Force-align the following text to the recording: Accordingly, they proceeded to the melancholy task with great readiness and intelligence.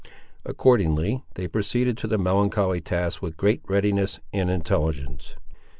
Accordingly, 0.43 1.23
they 1.35 1.47
proceeded 1.47 1.95
to 1.99 2.07
the 2.07 2.17
melancholy 2.17 2.81
task 2.81 3.21
with 3.21 3.37
great 3.37 3.61
readiness 3.67 4.19
and 4.33 4.49
intelligence. 4.49 5.35